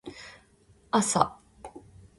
[0.91, 1.39] 朝